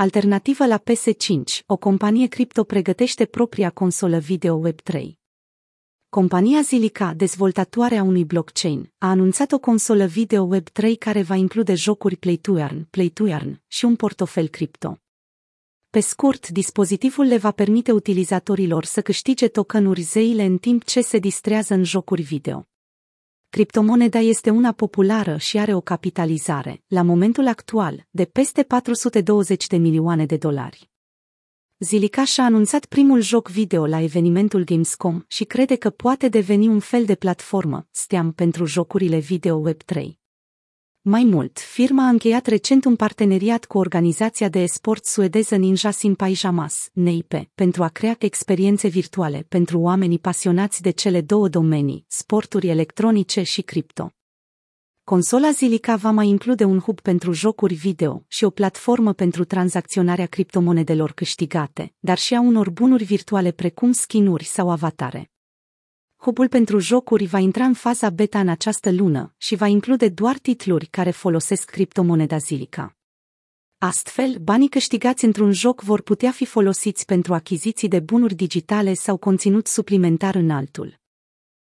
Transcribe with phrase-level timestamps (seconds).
[0.00, 5.12] Alternativă la PS5, o companie cripto pregătește propria consolă video Web3.
[6.08, 11.74] Compania Zilica, dezvoltatoare a unui blockchain, a anunțat o consolă video Web3 care va include
[11.74, 14.98] jocuri Play to Earn, Play to Earn și un portofel cripto.
[15.90, 21.18] Pe scurt, dispozitivul le va permite utilizatorilor să câștige tokenuri zeile în timp ce se
[21.18, 22.67] distrează în jocuri video.
[23.50, 29.76] Criptomoneda este una populară și are o capitalizare, la momentul actual, de peste 420 de
[29.76, 30.90] milioane de dolari.
[31.78, 36.80] Zilicaș și-a anunțat primul joc video la evenimentul Gamescom și crede că poate deveni un
[36.80, 40.27] fel de platformă, steam pentru jocurile video Web3.
[41.10, 46.32] Mai mult, firma a încheiat recent un parteneriat cu organizația de esport suedeză Ninja Simpai
[46.32, 52.68] Jamas, NEIP, pentru a crea experiențe virtuale pentru oamenii pasionați de cele două domenii, sporturi
[52.68, 54.12] electronice și cripto.
[55.04, 60.26] Consola Zilica va mai include un hub pentru jocuri video și o platformă pentru tranzacționarea
[60.26, 65.30] criptomonedelor câștigate, dar și a unor bunuri virtuale precum skinuri sau avatare.
[66.20, 70.38] Hubul pentru jocuri va intra în faza beta în această lună și va include doar
[70.38, 72.96] titluri care folosesc criptomoneda Zilica.
[73.78, 79.16] Astfel, banii câștigați într-un joc vor putea fi folosiți pentru achiziții de bunuri digitale sau
[79.16, 81.00] conținut suplimentar în altul.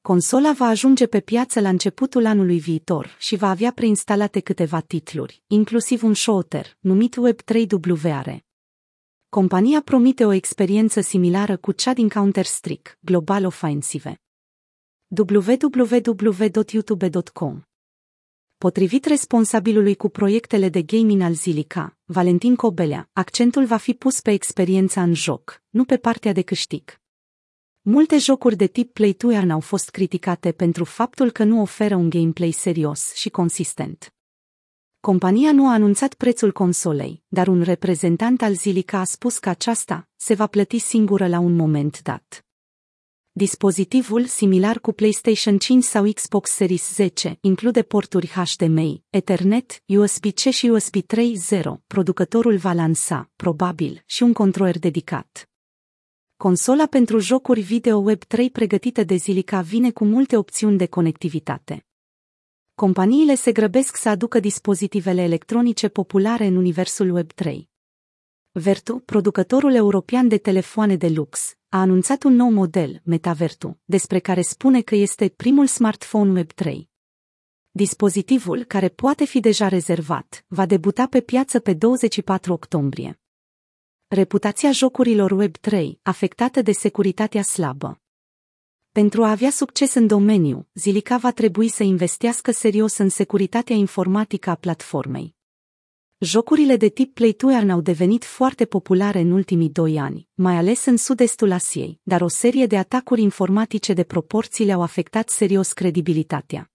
[0.00, 5.42] Consola va ajunge pe piață la începutul anului viitor și va avea preinstalate câteva titluri,
[5.46, 8.49] inclusiv un shooter, numit Web3WR.
[9.30, 14.20] Compania promite o experiență similară cu cea din Counter-Strike, Global Offensive.
[15.08, 17.62] www.youtube.com
[18.58, 24.30] Potrivit responsabilului cu proiectele de gaming al Zilica, Valentin Cobelea, accentul va fi pus pe
[24.30, 27.00] experiența în joc, nu pe partea de câștig.
[27.80, 31.96] Multe jocuri de tip play to earn au fost criticate pentru faptul că nu oferă
[31.96, 34.14] un gameplay serios și consistent.
[35.00, 40.08] Compania nu a anunțat prețul consolei, dar un reprezentant al Zilica a spus că aceasta
[40.16, 42.44] se va plăti singură la un moment dat.
[43.32, 50.66] Dispozitivul, similar cu PlayStation 5 sau Xbox Series 10, include porturi HDMI, Ethernet, USB-C și
[50.66, 51.62] USB 3.0.
[51.86, 55.48] Producătorul va lansa, probabil, și un controller dedicat.
[56.36, 61.84] Consola pentru jocuri video Web 3 pregătită de Zilica vine cu multe opțiuni de conectivitate.
[62.80, 67.68] Companiile se grăbesc să aducă dispozitivele electronice populare în universul Web 3.
[68.50, 74.42] Vertu, producătorul european de telefoane de lux, a anunțat un nou model, MetaVertu, despre care
[74.42, 76.88] spune că este primul smartphone Web 3.
[77.70, 83.20] Dispozitivul, care poate fi deja rezervat, va debuta pe piață pe 24 octombrie
[84.08, 88.00] reputația jocurilor Web3, afectată de securitatea slabă.
[88.92, 94.50] Pentru a avea succes în domeniu, Zilica va trebui să investească serios în securitatea informatică
[94.50, 95.34] a platformei.
[96.18, 100.56] Jocurile de tip Play to Earn au devenit foarte populare în ultimii doi ani, mai
[100.56, 105.72] ales în sud-estul Asiei, dar o serie de atacuri informatice de proporții le-au afectat serios
[105.72, 106.70] credibilitatea.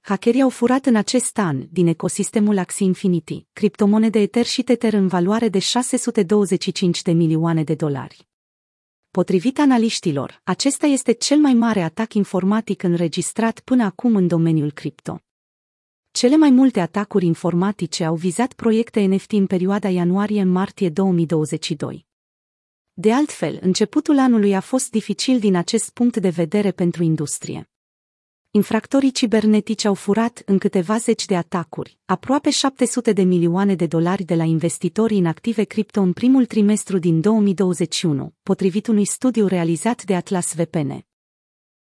[0.00, 5.06] Hackerii au furat în acest an, din ecosistemul Axie Infinity, criptomonede Ether și Tether în
[5.06, 8.28] valoare de 625 de milioane de dolari.
[9.20, 15.20] Potrivit analiștilor, acesta este cel mai mare atac informatic înregistrat până acum în domeniul cripto.
[16.10, 22.06] Cele mai multe atacuri informatice au vizat proiecte NFT în perioada ianuarie-martie 2022.
[22.92, 27.73] De altfel, începutul anului a fost dificil din acest punct de vedere pentru industrie.
[28.56, 34.24] Infractorii cibernetici au furat în câteva zeci de atacuri, aproape 700 de milioane de dolari
[34.24, 40.04] de la investitorii în active cripto în primul trimestru din 2021, potrivit unui studiu realizat
[40.04, 41.04] de Atlas VPN.